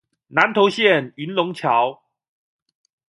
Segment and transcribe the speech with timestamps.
[0.29, 2.01] 南投縣雲龍橋